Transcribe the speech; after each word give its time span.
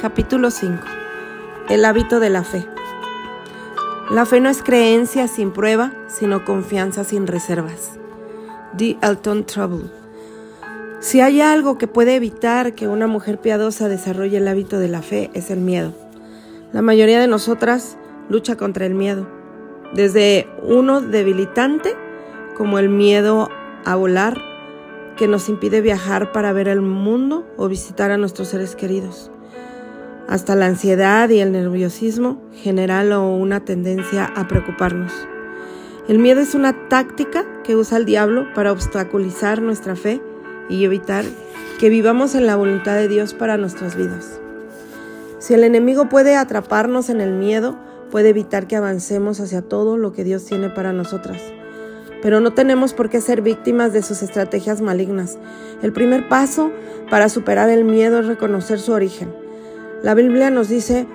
Capítulo 0.00 0.50
5. 0.50 0.78
El 1.68 1.84
hábito 1.84 2.20
de 2.20 2.30
la 2.30 2.42
fe. 2.42 2.66
La 4.10 4.24
fe 4.24 4.40
no 4.40 4.48
es 4.48 4.62
creencia 4.62 5.28
sin 5.28 5.50
prueba, 5.50 5.92
sino 6.06 6.46
confianza 6.46 7.04
sin 7.04 7.26
reservas. 7.26 7.98
D. 8.72 8.96
Elton 9.02 9.44
Trouble. 9.44 9.90
Si 11.00 11.20
hay 11.20 11.42
algo 11.42 11.76
que 11.76 11.86
puede 11.86 12.14
evitar 12.14 12.74
que 12.74 12.88
una 12.88 13.08
mujer 13.08 13.42
piadosa 13.42 13.90
desarrolle 13.90 14.38
el 14.38 14.48
hábito 14.48 14.78
de 14.78 14.88
la 14.88 15.02
fe, 15.02 15.30
es 15.34 15.50
el 15.50 15.60
miedo. 15.60 15.92
La 16.72 16.80
mayoría 16.80 17.20
de 17.20 17.28
nosotras 17.28 17.98
lucha 18.30 18.56
contra 18.56 18.86
el 18.86 18.94
miedo, 18.94 19.28
desde 19.92 20.48
uno 20.62 21.02
debilitante, 21.02 21.94
como 22.56 22.78
el 22.78 22.88
miedo 22.88 23.50
a 23.84 23.96
volar, 23.96 24.40
que 25.18 25.28
nos 25.28 25.50
impide 25.50 25.82
viajar 25.82 26.32
para 26.32 26.54
ver 26.54 26.68
el 26.68 26.80
mundo 26.80 27.46
o 27.58 27.68
visitar 27.68 28.10
a 28.10 28.16
nuestros 28.16 28.48
seres 28.48 28.74
queridos 28.74 29.30
hasta 30.30 30.54
la 30.54 30.66
ansiedad 30.66 31.28
y 31.28 31.40
el 31.40 31.50
nerviosismo 31.50 32.40
general 32.54 33.12
o 33.12 33.36
una 33.36 33.64
tendencia 33.64 34.24
a 34.24 34.46
preocuparnos. 34.46 35.12
El 36.08 36.20
miedo 36.20 36.40
es 36.40 36.54
una 36.54 36.88
táctica 36.88 37.44
que 37.64 37.74
usa 37.74 37.98
el 37.98 38.04
diablo 38.04 38.46
para 38.54 38.70
obstaculizar 38.70 39.60
nuestra 39.60 39.96
fe 39.96 40.22
y 40.68 40.84
evitar 40.84 41.24
que 41.80 41.90
vivamos 41.90 42.36
en 42.36 42.46
la 42.46 42.54
voluntad 42.54 42.94
de 42.94 43.08
Dios 43.08 43.34
para 43.34 43.56
nuestras 43.56 43.96
vidas. 43.96 44.40
Si 45.40 45.52
el 45.54 45.64
enemigo 45.64 46.08
puede 46.08 46.36
atraparnos 46.36 47.10
en 47.10 47.20
el 47.20 47.32
miedo, 47.32 47.76
puede 48.12 48.28
evitar 48.28 48.68
que 48.68 48.76
avancemos 48.76 49.40
hacia 49.40 49.62
todo 49.62 49.96
lo 49.96 50.12
que 50.12 50.22
Dios 50.22 50.44
tiene 50.44 50.70
para 50.70 50.92
nosotras. 50.92 51.42
Pero 52.22 52.38
no 52.38 52.52
tenemos 52.52 52.92
por 52.92 53.10
qué 53.10 53.20
ser 53.20 53.42
víctimas 53.42 53.92
de 53.92 54.02
sus 54.02 54.22
estrategias 54.22 54.80
malignas. 54.80 55.38
El 55.82 55.92
primer 55.92 56.28
paso 56.28 56.70
para 57.08 57.28
superar 57.28 57.68
el 57.68 57.84
miedo 57.84 58.20
es 58.20 58.26
reconocer 58.26 58.78
su 58.78 58.92
origen. 58.92 59.39
La 60.02 60.14
Biblia 60.14 60.48
nos 60.48 60.70
dice, 60.70 61.06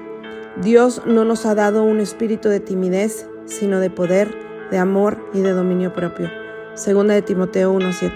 Dios 0.61 1.01
no 1.07 1.25
nos 1.25 1.47
ha 1.47 1.55
dado 1.55 1.83
un 1.83 1.99
espíritu 1.99 2.49
de 2.49 2.59
timidez, 2.59 3.27
sino 3.45 3.79
de 3.79 3.89
poder, 3.89 4.29
de 4.69 4.77
amor 4.77 5.17
y 5.33 5.39
de 5.39 5.53
dominio 5.53 5.91
propio. 5.91 6.29
Segunda 6.75 7.15
de 7.15 7.23
Timoteo 7.23 7.73
1.7. 7.73 8.11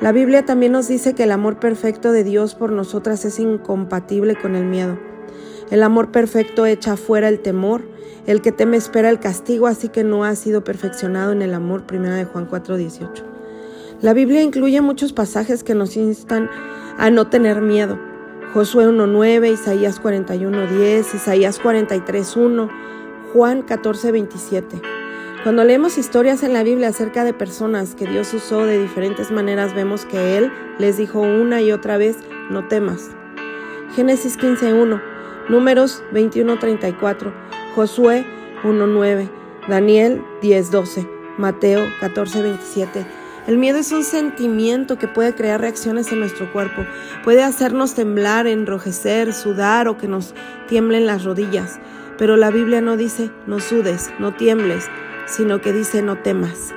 La 0.00 0.12
Biblia 0.12 0.46
también 0.46 0.72
nos 0.72 0.88
dice 0.88 1.14
que 1.14 1.24
el 1.24 1.32
amor 1.32 1.58
perfecto 1.58 2.12
de 2.12 2.24
Dios 2.24 2.54
por 2.54 2.72
nosotras 2.72 3.26
es 3.26 3.38
incompatible 3.38 4.36
con 4.36 4.56
el 4.56 4.64
miedo. 4.64 4.98
El 5.70 5.82
amor 5.82 6.10
perfecto 6.10 6.64
echa 6.64 6.96
fuera 6.96 7.28
el 7.28 7.40
temor, 7.40 7.82
el 8.26 8.40
que 8.40 8.52
teme 8.52 8.78
espera 8.78 9.10
el 9.10 9.20
castigo, 9.20 9.66
así 9.66 9.90
que 9.90 10.02
no 10.02 10.24
ha 10.24 10.34
sido 10.34 10.64
perfeccionado 10.64 11.32
en 11.32 11.42
el 11.42 11.52
amor. 11.52 11.84
Primera 11.84 12.14
de 12.14 12.24
Juan 12.24 12.48
4.18. 12.48 13.22
La 14.00 14.14
Biblia 14.14 14.40
incluye 14.40 14.80
muchos 14.80 15.12
pasajes 15.12 15.62
que 15.62 15.74
nos 15.74 15.98
instan 15.98 16.48
a 16.96 17.10
no 17.10 17.28
tener 17.28 17.60
miedo. 17.60 18.09
Josué 18.52 18.88
1.9, 18.88 19.52
Isaías 19.52 20.02
41.10, 20.02 21.14
Isaías 21.14 21.62
43.1, 21.62 22.68
Juan 23.32 23.64
14.27. 23.64 24.82
Cuando 25.44 25.62
leemos 25.62 25.98
historias 25.98 26.42
en 26.42 26.52
la 26.52 26.64
Biblia 26.64 26.88
acerca 26.88 27.22
de 27.22 27.32
personas 27.32 27.94
que 27.94 28.06
Dios 28.06 28.34
usó 28.34 28.66
de 28.66 28.82
diferentes 28.82 29.30
maneras, 29.30 29.72
vemos 29.74 30.04
que 30.04 30.36
Él 30.36 30.52
les 30.78 30.96
dijo 30.96 31.20
una 31.20 31.62
y 31.62 31.70
otra 31.70 31.96
vez, 31.96 32.18
no 32.50 32.66
temas. 32.66 33.10
Génesis 33.94 34.36
15.1, 34.36 35.00
Números 35.48 36.02
21.34, 36.12 37.32
Josué 37.76 38.26
1.9, 38.64 39.30
Daniel 39.68 40.22
10.12, 40.42 41.08
Mateo 41.38 41.86
14.27. 42.00 43.19
El 43.50 43.58
miedo 43.58 43.78
es 43.78 43.90
un 43.90 44.04
sentimiento 44.04 44.96
que 44.96 45.08
puede 45.08 45.34
crear 45.34 45.60
reacciones 45.60 46.12
en 46.12 46.20
nuestro 46.20 46.52
cuerpo. 46.52 46.86
Puede 47.24 47.42
hacernos 47.42 47.96
temblar, 47.96 48.46
enrojecer, 48.46 49.32
sudar 49.32 49.88
o 49.88 49.98
que 49.98 50.06
nos 50.06 50.36
tiemblen 50.68 51.04
las 51.04 51.24
rodillas. 51.24 51.80
Pero 52.16 52.36
la 52.36 52.52
Biblia 52.52 52.80
no 52.80 52.96
dice 52.96 53.32
no 53.48 53.58
sudes, 53.58 54.12
no 54.20 54.36
tiembles, 54.36 54.88
sino 55.26 55.60
que 55.60 55.72
dice 55.72 56.00
no 56.00 56.16
temas. 56.18 56.72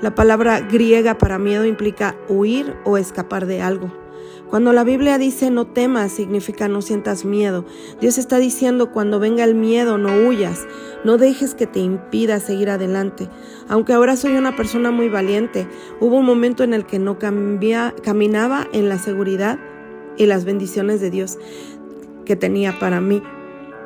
La 0.00 0.14
palabra 0.14 0.60
griega 0.60 1.18
para 1.18 1.38
miedo 1.38 1.66
implica 1.66 2.16
huir 2.30 2.74
o 2.86 2.96
escapar 2.96 3.44
de 3.44 3.60
algo. 3.60 4.05
Cuando 4.50 4.72
la 4.72 4.84
Biblia 4.84 5.18
dice 5.18 5.50
no 5.50 5.66
temas, 5.66 6.12
significa 6.12 6.68
no 6.68 6.80
sientas 6.80 7.24
miedo. 7.24 7.64
Dios 8.00 8.16
está 8.16 8.38
diciendo 8.38 8.92
cuando 8.92 9.18
venga 9.18 9.42
el 9.42 9.54
miedo, 9.54 9.98
no 9.98 10.28
huyas, 10.28 10.66
no 11.04 11.18
dejes 11.18 11.54
que 11.54 11.66
te 11.66 11.80
impida 11.80 12.38
seguir 12.38 12.70
adelante. 12.70 13.28
Aunque 13.68 13.92
ahora 13.92 14.16
soy 14.16 14.36
una 14.36 14.54
persona 14.54 14.90
muy 14.92 15.08
valiente, 15.08 15.66
hubo 16.00 16.16
un 16.16 16.26
momento 16.26 16.62
en 16.62 16.74
el 16.74 16.86
que 16.86 17.00
no 17.00 17.18
caminaba 17.18 18.68
en 18.72 18.88
la 18.88 18.98
seguridad 18.98 19.58
y 20.16 20.26
las 20.26 20.44
bendiciones 20.44 21.00
de 21.00 21.10
Dios 21.10 21.38
que 22.24 22.36
tenía 22.36 22.78
para 22.78 23.00
mí. 23.00 23.22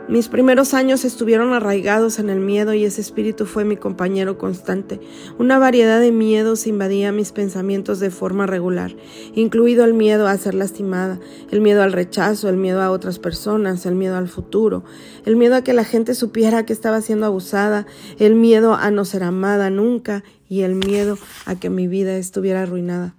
Mis 0.08 0.28
primeros 0.28 0.74
años 0.74 1.04
estuvieron 1.04 1.52
arraigados 1.52 2.18
en 2.18 2.30
el 2.30 2.40
miedo 2.40 2.74
y 2.74 2.84
ese 2.84 3.00
espíritu 3.00 3.46
fue 3.46 3.64
mi 3.64 3.76
compañero 3.76 4.38
constante. 4.38 5.00
Una 5.38 5.58
variedad 5.60 6.00
de 6.00 6.10
miedos 6.10 6.66
invadía 6.66 7.12
mis 7.12 7.30
pensamientos 7.30 8.00
de 8.00 8.10
forma 8.10 8.46
regular, 8.46 8.96
incluido 9.34 9.84
el 9.84 9.94
miedo 9.94 10.26
a 10.26 10.36
ser 10.36 10.54
lastimada, 10.54 11.20
el 11.52 11.60
miedo 11.60 11.82
al 11.82 11.92
rechazo, 11.92 12.48
el 12.48 12.56
miedo 12.56 12.82
a 12.82 12.90
otras 12.90 13.20
personas, 13.20 13.86
el 13.86 13.94
miedo 13.94 14.16
al 14.16 14.28
futuro, 14.28 14.82
el 15.26 15.36
miedo 15.36 15.54
a 15.54 15.62
que 15.62 15.74
la 15.74 15.84
gente 15.84 16.14
supiera 16.14 16.66
que 16.66 16.72
estaba 16.72 17.00
siendo 17.02 17.26
abusada, 17.26 17.86
el 18.18 18.34
miedo 18.34 18.74
a 18.74 18.90
no 18.90 19.04
ser 19.04 19.22
amada 19.22 19.70
nunca 19.70 20.24
y 20.48 20.62
el 20.62 20.74
miedo 20.74 21.18
a 21.46 21.54
que 21.54 21.70
mi 21.70 21.86
vida 21.86 22.16
estuviera 22.16 22.62
arruinada. 22.62 23.14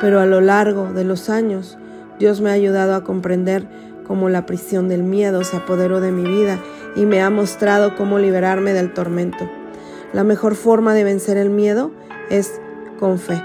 Pero 0.00 0.20
a 0.20 0.26
lo 0.26 0.40
largo 0.40 0.92
de 0.92 1.04
los 1.04 1.30
años, 1.30 1.78
Dios 2.18 2.40
me 2.40 2.50
ha 2.50 2.54
ayudado 2.54 2.94
a 2.94 3.04
comprender 3.04 3.68
como 4.06 4.28
la 4.28 4.46
prisión 4.46 4.88
del 4.88 5.02
miedo 5.02 5.44
se 5.44 5.56
apoderó 5.56 6.00
de 6.00 6.12
mi 6.12 6.22
vida 6.22 6.62
y 6.96 7.06
me 7.06 7.22
ha 7.22 7.30
mostrado 7.30 7.96
cómo 7.96 8.18
liberarme 8.18 8.72
del 8.72 8.92
tormento. 8.92 9.48
La 10.12 10.24
mejor 10.24 10.54
forma 10.54 10.94
de 10.94 11.04
vencer 11.04 11.36
el 11.36 11.50
miedo 11.50 11.90
es 12.30 12.60
con 13.00 13.18
fe. 13.18 13.42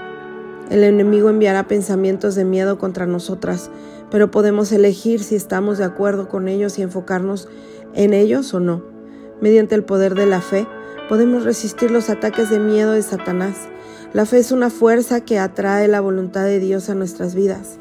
El 0.70 0.84
enemigo 0.84 1.28
enviará 1.28 1.66
pensamientos 1.66 2.36
de 2.36 2.44
miedo 2.44 2.78
contra 2.78 3.04
nosotras, 3.04 3.72
pero 4.08 4.30
podemos 4.30 4.70
elegir 4.70 5.20
si 5.24 5.34
estamos 5.34 5.78
de 5.78 5.84
acuerdo 5.84 6.28
con 6.28 6.46
ellos 6.46 6.78
y 6.78 6.82
enfocarnos 6.82 7.48
en 7.92 8.14
ellos 8.14 8.54
o 8.54 8.60
no. 8.60 8.84
Mediante 9.40 9.74
el 9.74 9.82
poder 9.82 10.14
de 10.14 10.26
la 10.26 10.40
fe, 10.40 10.68
podemos 11.08 11.42
resistir 11.42 11.90
los 11.90 12.08
ataques 12.08 12.50
de 12.50 12.60
miedo 12.60 12.92
de 12.92 13.02
Satanás. 13.02 13.68
La 14.12 14.26
fe 14.26 14.38
es 14.38 14.52
una 14.52 14.70
fuerza 14.70 15.22
que 15.22 15.40
atrae 15.40 15.88
la 15.88 16.00
voluntad 16.00 16.44
de 16.44 16.60
Dios 16.60 16.88
a 16.88 16.94
nuestras 16.94 17.34
vidas. 17.34 17.79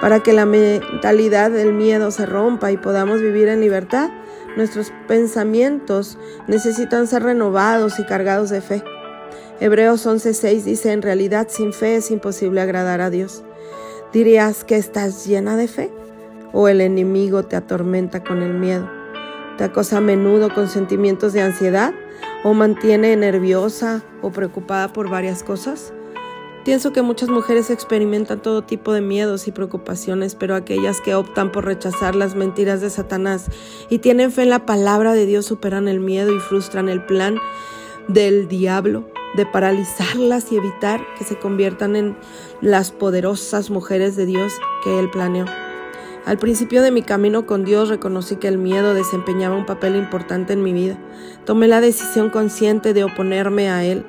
Para 0.00 0.20
que 0.20 0.32
la 0.32 0.46
mentalidad 0.46 1.50
del 1.50 1.74
miedo 1.74 2.10
se 2.10 2.24
rompa 2.24 2.72
y 2.72 2.78
podamos 2.78 3.20
vivir 3.20 3.48
en 3.48 3.60
libertad, 3.60 4.10
nuestros 4.56 4.92
pensamientos 5.06 6.18
necesitan 6.46 7.06
ser 7.06 7.22
renovados 7.22 7.98
y 7.98 8.04
cargados 8.04 8.48
de 8.48 8.62
fe. 8.62 8.82
Hebreos 9.60 10.06
11:6 10.06 10.64
dice, 10.64 10.92
en 10.92 11.02
realidad 11.02 11.48
sin 11.50 11.74
fe 11.74 11.96
es 11.96 12.10
imposible 12.10 12.62
agradar 12.62 13.02
a 13.02 13.10
Dios. 13.10 13.44
¿Dirías 14.10 14.64
que 14.64 14.76
estás 14.76 15.26
llena 15.26 15.56
de 15.56 15.68
fe? 15.68 15.90
¿O 16.52 16.68
el 16.68 16.80
enemigo 16.80 17.42
te 17.42 17.56
atormenta 17.56 18.24
con 18.24 18.42
el 18.42 18.54
miedo? 18.54 18.90
¿Te 19.58 19.64
acosa 19.64 19.98
a 19.98 20.00
menudo 20.00 20.52
con 20.54 20.68
sentimientos 20.68 21.34
de 21.34 21.42
ansiedad? 21.42 21.92
¿O 22.42 22.54
mantiene 22.54 23.14
nerviosa 23.16 24.02
o 24.22 24.30
preocupada 24.30 24.92
por 24.92 25.10
varias 25.10 25.42
cosas? 25.42 25.92
Pienso 26.64 26.92
que 26.92 27.00
muchas 27.00 27.30
mujeres 27.30 27.70
experimentan 27.70 28.42
todo 28.42 28.62
tipo 28.62 28.92
de 28.92 29.00
miedos 29.00 29.48
y 29.48 29.52
preocupaciones, 29.52 30.34
pero 30.34 30.54
aquellas 30.54 31.00
que 31.00 31.14
optan 31.14 31.52
por 31.52 31.64
rechazar 31.64 32.14
las 32.14 32.34
mentiras 32.34 32.82
de 32.82 32.90
Satanás 32.90 33.46
y 33.88 34.00
tienen 34.00 34.30
fe 34.30 34.42
en 34.42 34.50
la 34.50 34.66
palabra 34.66 35.14
de 35.14 35.24
Dios 35.24 35.46
superan 35.46 35.88
el 35.88 36.00
miedo 36.00 36.36
y 36.36 36.38
frustran 36.38 36.90
el 36.90 37.02
plan 37.06 37.38
del 38.08 38.46
diablo 38.46 39.08
de 39.36 39.46
paralizarlas 39.46 40.52
y 40.52 40.56
evitar 40.56 41.00
que 41.16 41.24
se 41.24 41.38
conviertan 41.38 41.96
en 41.96 42.16
las 42.60 42.90
poderosas 42.90 43.70
mujeres 43.70 44.14
de 44.16 44.26
Dios 44.26 44.52
que 44.84 44.98
Él 44.98 45.08
planeó. 45.08 45.46
Al 46.26 46.36
principio 46.36 46.82
de 46.82 46.90
mi 46.90 47.00
camino 47.00 47.46
con 47.46 47.64
Dios 47.64 47.88
reconocí 47.88 48.36
que 48.36 48.48
el 48.48 48.58
miedo 48.58 48.92
desempeñaba 48.92 49.56
un 49.56 49.64
papel 49.64 49.96
importante 49.96 50.52
en 50.52 50.62
mi 50.62 50.74
vida. 50.74 50.98
Tomé 51.46 51.66
la 51.68 51.80
decisión 51.80 52.28
consciente 52.28 52.92
de 52.92 53.04
oponerme 53.04 53.70
a 53.70 53.82
Él, 53.82 54.04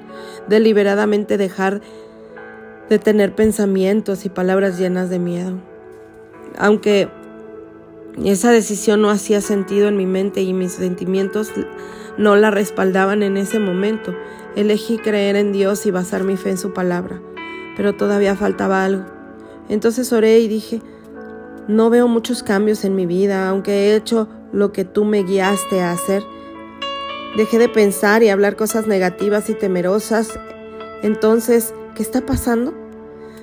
deliberadamente 0.49 1.37
dejar 1.37 1.81
de 2.91 2.99
tener 2.99 3.33
pensamientos 3.33 4.25
y 4.25 4.29
palabras 4.29 4.77
llenas 4.77 5.09
de 5.09 5.17
miedo. 5.17 5.53
Aunque 6.57 7.07
esa 8.25 8.51
decisión 8.51 9.01
no 9.01 9.09
hacía 9.09 9.39
sentido 9.39 9.87
en 9.87 9.95
mi 9.95 10.05
mente 10.05 10.41
y 10.41 10.51
mis 10.51 10.73
sentimientos 10.73 11.53
no 12.17 12.35
la 12.35 12.51
respaldaban 12.51 13.23
en 13.23 13.37
ese 13.37 13.59
momento, 13.59 14.13
elegí 14.57 14.97
creer 14.97 15.37
en 15.37 15.53
Dios 15.53 15.85
y 15.85 15.91
basar 15.91 16.25
mi 16.25 16.35
fe 16.35 16.49
en 16.49 16.57
su 16.57 16.73
palabra, 16.73 17.21
pero 17.77 17.95
todavía 17.95 18.35
faltaba 18.35 18.83
algo. 18.83 19.05
Entonces 19.69 20.11
oré 20.11 20.39
y 20.39 20.49
dije, 20.49 20.81
no 21.69 21.89
veo 21.89 22.09
muchos 22.09 22.43
cambios 22.43 22.83
en 22.83 22.93
mi 22.93 23.05
vida, 23.05 23.47
aunque 23.47 23.71
he 23.71 23.95
hecho 23.95 24.27
lo 24.51 24.73
que 24.73 24.83
tú 24.83 25.05
me 25.05 25.23
guiaste 25.23 25.79
a 25.79 25.93
hacer. 25.93 26.23
Dejé 27.37 27.57
de 27.57 27.69
pensar 27.69 28.21
y 28.21 28.27
hablar 28.27 28.57
cosas 28.57 28.85
negativas 28.85 29.49
y 29.49 29.53
temerosas. 29.53 30.37
Entonces, 31.03 31.73
¿qué 31.95 32.03
está 32.03 32.25
pasando? 32.25 32.80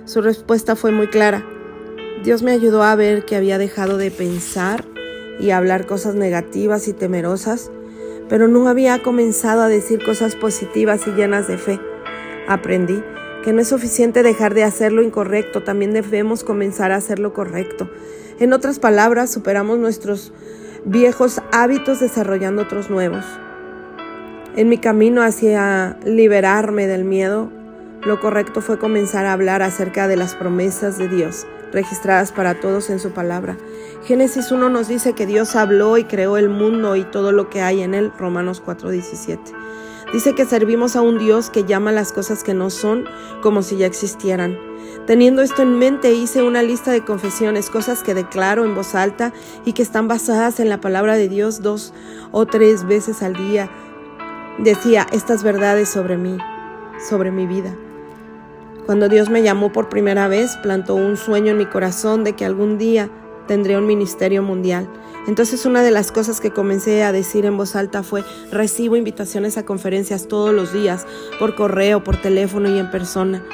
Su 0.08 0.22
respuesta 0.22 0.75
fue 0.75 0.90
muy 0.90 1.08
clara. 1.08 1.44
Dios 2.25 2.43
me 2.43 2.52
ayudó 2.52 2.82
a 2.82 2.94
ver 2.94 3.26
que 3.26 3.37
había 3.37 3.58
dejado 3.58 3.99
de 3.99 4.10
pensar 4.10 4.87
y 5.38 5.50
hablar 5.50 5.84
cosas 5.84 6.14
negativas 6.14 6.88
y 6.88 6.94
temerosas, 6.94 7.70
pero 8.26 8.49
no 8.49 8.69
había 8.69 9.02
comenzado 9.02 9.60
a 9.60 9.69
decir 9.69 10.02
cosas 10.02 10.34
positivas 10.34 11.06
y 11.06 11.10
llenas 11.10 11.46
de 11.46 11.58
fe. 11.58 11.78
Aprendí 12.49 13.05
que 13.44 13.52
no 13.52 13.60
es 13.60 13.69
suficiente 13.69 14.22
dejar 14.22 14.55
de 14.55 14.64
hacer 14.64 14.93
lo 14.93 15.02
incorrecto, 15.02 15.62
también 15.62 15.93
debemos 15.93 16.43
comenzar 16.43 16.90
a 16.90 16.96
hacer 16.96 17.19
lo 17.19 17.34
correcto. 17.34 17.90
En 18.40 18.55
otras 18.55 18.78
palabras, 18.78 19.31
superamos 19.31 19.78
nuestros 19.78 20.32
viejos 20.87 21.43
hábitos 21.52 22.00
desarrollando 22.00 22.62
otros 22.62 22.88
nuevos. 22.88 23.26
En 24.56 24.70
mi 24.70 24.78
camino 24.78 25.20
hacia 25.20 25.99
liberarme 26.06 26.87
del 26.87 27.05
miedo, 27.05 27.52
lo 28.02 28.20
correcto 28.20 28.60
fue 28.60 28.78
comenzar 28.78 29.26
a 29.26 29.32
hablar 29.32 29.62
acerca 29.62 30.08
de 30.08 30.16
las 30.16 30.34
promesas 30.34 30.98
de 30.98 31.08
Dios 31.08 31.46
registradas 31.72 32.32
para 32.32 32.60
todos 32.60 32.90
en 32.90 32.98
su 32.98 33.10
palabra. 33.10 33.56
Génesis 34.04 34.50
1 34.50 34.68
nos 34.68 34.88
dice 34.88 35.12
que 35.12 35.26
Dios 35.26 35.56
habló 35.56 35.98
y 35.98 36.04
creó 36.04 36.36
el 36.36 36.48
mundo 36.48 36.96
y 36.96 37.04
todo 37.04 37.32
lo 37.32 37.50
que 37.50 37.62
hay 37.62 37.82
en 37.82 37.94
él, 37.94 38.12
Romanos 38.18 38.62
4:17. 38.64 39.52
Dice 40.12 40.34
que 40.34 40.46
servimos 40.46 40.96
a 40.96 41.02
un 41.02 41.18
Dios 41.18 41.50
que 41.50 41.64
llama 41.64 41.92
las 41.92 42.12
cosas 42.12 42.42
que 42.42 42.54
no 42.54 42.70
son 42.70 43.04
como 43.42 43.62
si 43.62 43.76
ya 43.76 43.86
existieran. 43.86 44.58
Teniendo 45.06 45.42
esto 45.42 45.62
en 45.62 45.78
mente, 45.78 46.14
hice 46.14 46.42
una 46.42 46.62
lista 46.62 46.92
de 46.92 47.04
confesiones, 47.04 47.68
cosas 47.68 48.02
que 48.02 48.14
declaro 48.14 48.64
en 48.64 48.74
voz 48.74 48.94
alta 48.94 49.34
y 49.66 49.74
que 49.74 49.82
están 49.82 50.08
basadas 50.08 50.60
en 50.60 50.70
la 50.70 50.80
palabra 50.80 51.16
de 51.16 51.28
Dios 51.28 51.60
dos 51.60 51.92
o 52.30 52.46
tres 52.46 52.86
veces 52.86 53.22
al 53.22 53.34
día. 53.34 53.70
Decía 54.58 55.06
estas 55.12 55.42
verdades 55.42 55.90
sobre 55.90 56.16
mí, 56.16 56.38
sobre 57.06 57.30
mi 57.30 57.46
vida. 57.46 57.76
Cuando 58.88 59.11
Dios 59.11 59.29
me 59.29 59.43
llamó 59.43 59.70
por 59.70 59.90
primera 59.90 60.29
vez, 60.29 60.56
plantó 60.62 60.94
un 60.94 61.19
sueño 61.19 61.50
en 61.50 61.58
mi 61.58 61.67
corazón 61.67 62.25
de 62.25 62.32
que 62.32 62.46
algún 62.46 62.79
día 62.79 63.11
tendría 63.46 63.76
un 63.76 63.87
ministerio 63.87 64.43
mundial. 64.43 64.88
Entonces 65.26 65.67
una 65.67 65.82
de 65.82 65.90
las 65.90 66.11
cosas 66.11 66.40
que 66.40 66.52
comencé 66.52 67.02
a 67.02 67.12
decir 67.12 67.44
en 67.44 67.58
voz 67.58 67.76
alta 67.76 68.02
fue, 68.02 68.25
recibo 68.50 68.96
invitaciones 68.96 69.58
a 69.58 69.67
conferencias 69.67 70.26
todos 70.26 70.55
los 70.55 70.73
días, 70.73 71.06
por 71.38 71.55
correo, 71.55 72.02
por 72.02 72.17
teléfono 72.17 72.75
y 72.75 72.79
en 72.79 72.90
persona. 72.90 73.44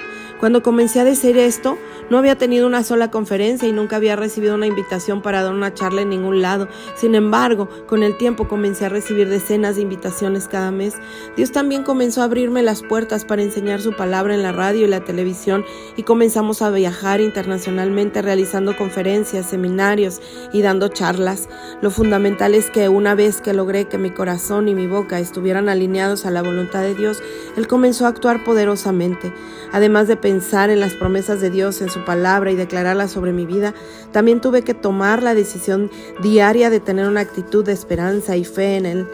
Cuando 0.45 0.63
comencé 0.63 1.01
a 1.01 1.05
decir 1.05 1.39
esto, 1.39 1.79
no 2.11 2.19
había 2.19 2.37
tenido 2.37 2.67
una 2.67 2.85
sola 2.85 3.11
conferencia 3.11 3.67
y 3.67 3.73
nunca 3.73 3.97
había 3.97 4.15
recibido 4.15 4.57
una 4.57 4.67
invitación 4.67 5.23
para 5.23 5.43
dar 5.43 5.55
una 5.55 5.73
charla 5.73 6.03
en 6.03 6.11
ningún 6.11 6.43
lado. 6.43 6.69
Sin 6.97 7.15
embargo, 7.15 7.67
con 7.87 8.03
el 8.03 8.19
tiempo 8.19 8.47
comencé 8.47 8.85
a 8.85 8.91
recibir 8.91 9.31
decenas 9.31 9.77
de 9.77 9.81
invitaciones 9.81 10.47
cada 10.47 10.71
mes. 10.71 10.97
Dios 11.35 11.51
también 11.51 11.83
comenzó 11.83 12.21
a 12.21 12.25
abrirme 12.25 12.63
las 12.63 12.83
puertas 12.83 13.25
para 13.25 13.41
enseñar 13.41 13.81
su 13.81 13.95
palabra 13.95 14.35
en 14.35 14.43
la 14.43 14.53
radio 14.53 14.85
y 14.85 14.89
la 14.91 15.03
televisión 15.03 15.65
y 15.97 16.03
comenzamos 16.03 16.61
a 16.61 16.69
viajar 16.69 17.23
internacionalmente 17.23 18.21
realizando 18.21 18.77
conferencias, 18.77 19.49
seminarios 19.49 20.21
y 20.53 20.61
dando 20.61 20.89
charlas. 20.89 21.49
Lo 21.81 21.91
fundamental 21.91 22.55
es 22.55 22.69
que 22.69 22.91
una 22.91 23.15
vez 23.15 23.41
que 23.41 23.55
logré 23.55 23.87
que 23.87 23.97
mi 23.97 24.11
corazón 24.11 24.69
y 24.69 24.75
mi 24.75 24.89
boca 24.89 25.21
estuvieran 25.21 25.71
alineados 25.71 26.27
a 26.27 26.31
la 26.31 26.43
voluntad 26.43 26.83
de 26.83 26.95
Dios, 26.95 27.23
Él 27.57 27.67
comenzó 27.67 28.05
a 28.05 28.09
actuar 28.09 28.45
poderosamente. 28.45 29.33
Además 29.73 30.07
de 30.07 30.19
pensar 30.19 30.34
en 30.35 30.81
las 30.81 30.95
promesas 30.95 31.41
de 31.41 31.51
Dios 31.51 31.81
en 31.81 31.91
su 31.91 32.05
palabra 32.05 32.51
y 32.51 32.57
declararla 32.57 33.09
sobre 33.09 33.33
mi 33.33 33.47
vida, 33.47 33.73
también 34.13 34.41
tuve 34.41 34.63
que 34.63 34.75
tomar 34.75 35.23
la 35.23 35.35
decisión 35.35 35.91
diaria 36.23 36.71
de 36.71 36.81
tener 36.81 37.07
una 37.07 37.21
actitud 37.21 37.65
de 37.65 37.73
esperanza 37.73 38.37
y 38.37 38.45
fe 38.45 38.77
en 38.77 38.87
Él, 38.87 39.09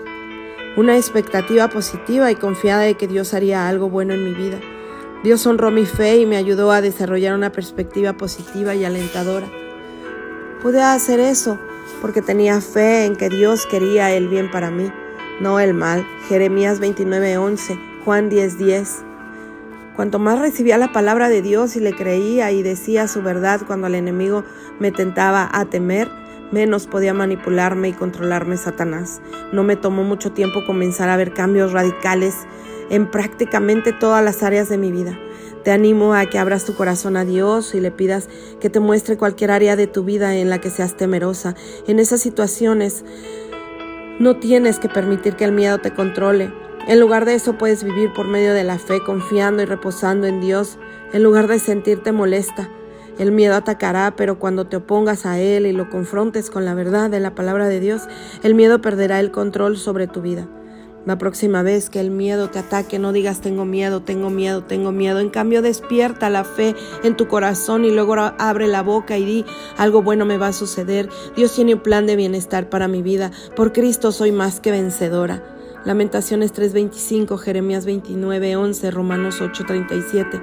una 0.76 0.96
expectativa 0.96 1.68
positiva 1.68 2.30
y 2.30 2.36
confiada 2.36 2.82
de 2.82 2.94
que 2.94 3.06
Dios 3.06 3.34
haría 3.34 3.68
algo 3.68 3.90
bueno 3.90 4.14
en 4.14 4.24
mi 4.24 4.32
vida. 4.32 4.58
Dios 5.22 5.46
honró 5.46 5.70
mi 5.70 5.84
fe 5.84 6.18
y 6.18 6.26
me 6.26 6.36
ayudó 6.36 6.72
a 6.72 6.80
desarrollar 6.80 7.34
una 7.34 7.52
perspectiva 7.52 8.14
positiva 8.14 8.74
y 8.74 8.84
alentadora. 8.84 9.46
Pude 10.62 10.80
hacer 10.80 11.20
eso 11.20 11.58
porque 12.00 12.22
tenía 12.22 12.60
fe 12.60 13.04
en 13.04 13.16
que 13.16 13.28
Dios 13.28 13.66
quería 13.66 14.10
el 14.12 14.28
bien 14.28 14.50
para 14.50 14.70
mí, 14.70 14.90
no 15.40 15.60
el 15.60 15.74
mal. 15.74 16.06
Jeremías 16.28 16.80
29:11, 16.80 17.78
Juan 18.04 18.30
10:10. 18.30 19.09
Cuanto 19.96 20.18
más 20.18 20.38
recibía 20.38 20.78
la 20.78 20.92
palabra 20.92 21.28
de 21.28 21.42
Dios 21.42 21.76
y 21.76 21.80
le 21.80 21.94
creía 21.94 22.52
y 22.52 22.62
decía 22.62 23.08
su 23.08 23.22
verdad 23.22 23.60
cuando 23.66 23.86
el 23.86 23.94
enemigo 23.94 24.44
me 24.78 24.92
tentaba 24.92 25.48
a 25.52 25.64
temer, 25.66 26.08
menos 26.52 26.86
podía 26.86 27.12
manipularme 27.12 27.88
y 27.88 27.92
controlarme 27.92 28.56
Satanás. 28.56 29.20
No 29.52 29.62
me 29.62 29.76
tomó 29.76 30.02
mucho 30.02 30.32
tiempo 30.32 30.60
comenzar 30.66 31.08
a 31.08 31.16
ver 31.16 31.34
cambios 31.34 31.72
radicales 31.72 32.34
en 32.88 33.10
prácticamente 33.10 33.92
todas 33.92 34.24
las 34.24 34.42
áreas 34.42 34.68
de 34.68 34.78
mi 34.78 34.90
vida. 34.90 35.18
Te 35.64 35.72
animo 35.72 36.14
a 36.14 36.24
que 36.26 36.38
abras 36.38 36.64
tu 36.64 36.74
corazón 36.74 37.16
a 37.16 37.24
Dios 37.24 37.74
y 37.74 37.80
le 37.80 37.90
pidas 37.90 38.28
que 38.60 38.70
te 38.70 38.80
muestre 38.80 39.18
cualquier 39.18 39.50
área 39.50 39.76
de 39.76 39.86
tu 39.86 40.04
vida 40.04 40.34
en 40.34 40.48
la 40.48 40.60
que 40.60 40.70
seas 40.70 40.96
temerosa. 40.96 41.54
En 41.86 41.98
esas 41.98 42.20
situaciones 42.22 43.04
no 44.18 44.36
tienes 44.36 44.78
que 44.78 44.88
permitir 44.88 45.36
que 45.36 45.44
el 45.44 45.52
miedo 45.52 45.78
te 45.78 45.92
controle. 45.92 46.50
En 46.88 46.98
lugar 46.98 47.24
de 47.24 47.34
eso 47.34 47.58
puedes 47.58 47.84
vivir 47.84 48.12
por 48.12 48.26
medio 48.26 48.54
de 48.54 48.64
la 48.64 48.78
fe, 48.78 49.00
confiando 49.04 49.62
y 49.62 49.66
reposando 49.66 50.26
en 50.26 50.40
Dios, 50.40 50.78
en 51.12 51.22
lugar 51.22 51.46
de 51.46 51.58
sentirte 51.58 52.12
molesta. 52.12 52.68
El 53.18 53.32
miedo 53.32 53.54
atacará, 53.54 54.14
pero 54.16 54.38
cuando 54.38 54.66
te 54.66 54.76
opongas 54.76 55.26
a 55.26 55.38
Él 55.38 55.66
y 55.66 55.72
lo 55.72 55.90
confrontes 55.90 56.50
con 56.50 56.64
la 56.64 56.74
verdad 56.74 57.10
de 57.10 57.20
la 57.20 57.34
palabra 57.34 57.68
de 57.68 57.78
Dios, 57.78 58.02
el 58.42 58.54
miedo 58.54 58.80
perderá 58.80 59.20
el 59.20 59.30
control 59.30 59.76
sobre 59.76 60.06
tu 60.06 60.22
vida. 60.22 60.48
La 61.06 61.16
próxima 61.16 61.62
vez 61.62 61.88
que 61.88 62.00
el 62.00 62.10
miedo 62.10 62.50
te 62.50 62.58
ataque, 62.58 62.98
no 62.98 63.12
digas 63.12 63.40
tengo 63.40 63.64
miedo, 63.64 64.02
tengo 64.02 64.28
miedo, 64.28 64.64
tengo 64.64 64.92
miedo. 64.92 65.20
En 65.20 65.30
cambio, 65.30 65.62
despierta 65.62 66.28
la 66.28 66.44
fe 66.44 66.74
en 67.04 67.16
tu 67.16 67.26
corazón 67.26 67.84
y 67.84 67.90
luego 67.90 68.14
abre 68.16 68.66
la 68.66 68.82
boca 68.82 69.16
y 69.16 69.24
di 69.24 69.44
algo 69.78 70.02
bueno 70.02 70.26
me 70.26 70.36
va 70.38 70.48
a 70.48 70.52
suceder. 70.52 71.08
Dios 71.36 71.54
tiene 71.54 71.74
un 71.74 71.80
plan 71.80 72.06
de 72.06 72.16
bienestar 72.16 72.68
para 72.68 72.88
mi 72.88 73.02
vida. 73.02 73.30
Por 73.56 73.72
Cristo 73.72 74.12
soy 74.12 74.32
más 74.32 74.60
que 74.60 74.72
vencedora. 74.72 75.42
Lamentaciones 75.84 76.52
3:25, 76.52 77.38
Jeremías 77.38 77.86
29:11, 77.86 78.90
Romanos 78.90 79.40
8:37. 79.40 80.42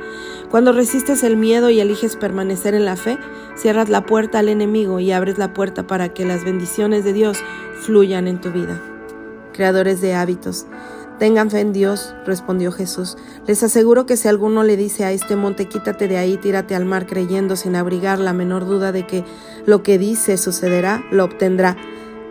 Cuando 0.49 0.71
resistes 0.71 1.21
el 1.23 1.37
miedo 1.37 1.69
y 1.69 1.79
eliges 1.79 2.15
permanecer 2.15 2.73
en 2.73 2.85
la 2.85 2.95
fe, 2.95 3.19
cierras 3.55 3.87
la 3.89 4.05
puerta 4.05 4.39
al 4.39 4.49
enemigo 4.49 4.99
y 4.99 5.11
abres 5.11 5.37
la 5.37 5.53
puerta 5.53 5.85
para 5.85 6.09
que 6.09 6.25
las 6.25 6.43
bendiciones 6.43 7.03
de 7.03 7.13
Dios 7.13 7.37
fluyan 7.81 8.27
en 8.27 8.41
tu 8.41 8.51
vida. 8.51 8.81
Creadores 9.53 10.01
de 10.01 10.15
hábitos. 10.15 10.65
Tengan 11.19 11.51
fe 11.51 11.61
en 11.61 11.73
Dios, 11.73 12.15
respondió 12.25 12.71
Jesús. 12.71 13.15
Les 13.47 13.61
aseguro 13.61 14.05
que 14.05 14.17
si 14.17 14.27
alguno 14.27 14.63
le 14.63 14.75
dice 14.75 15.03
a 15.03 15.11
este 15.11 15.35
monte, 15.35 15.67
quítate 15.67 16.07
de 16.07 16.17
ahí, 16.17 16.37
tírate 16.37 16.75
al 16.75 16.85
mar, 16.85 17.05
creyendo 17.07 17.55
sin 17.55 17.75
abrigar 17.75 18.19
la 18.19 18.33
menor 18.33 18.65
duda 18.65 18.91
de 18.91 19.05
que 19.05 19.23
lo 19.65 19.81
que 19.81 19.97
dice 19.97 20.37
sucederá, 20.37 21.03
lo 21.11 21.23
obtendrá. 21.23 21.75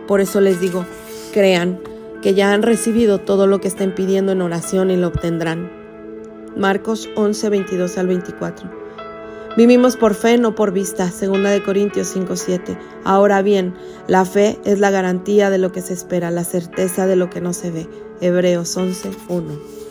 Por 0.07 0.21
eso 0.21 0.41
les 0.41 0.61
digo, 0.61 0.85
crean 1.33 1.81
que 2.27 2.35
ya 2.35 2.53
han 2.53 2.65
recibido 2.65 3.21
todo 3.21 3.47
lo 3.47 3.61
que 3.61 3.69
estén 3.69 3.95
pidiendo 3.95 4.33
en 4.33 4.43
oración 4.43 4.91
y 4.91 4.97
lo 4.97 5.07
obtendrán. 5.07 5.71
Marcos 6.57 7.09
11, 7.15 7.51
22 7.51 7.99
al 7.99 8.09
24. 8.09 8.69
Vivimos 9.57 9.97
por 9.97 10.15
fe, 10.15 10.37
no 10.37 10.57
por 10.57 10.73
vista, 10.73 11.09
segunda 11.13 11.51
de 11.51 11.63
Corintios 11.63 12.09
5, 12.09 12.35
7. 12.35 12.77
Ahora 13.05 13.43
bien, 13.43 13.77
la 14.09 14.25
fe 14.25 14.59
es 14.65 14.81
la 14.81 14.91
garantía 14.91 15.51
de 15.51 15.59
lo 15.59 15.71
que 15.71 15.83
se 15.83 15.93
espera, 15.93 16.33
la 16.33 16.43
certeza 16.43 17.07
de 17.07 17.15
lo 17.15 17.31
que 17.31 17.41
no 17.41 17.53
se 17.53 17.71
ve. 17.71 17.89
Hebreos 18.21 18.77
11, 18.77 19.09
1. 19.29 19.86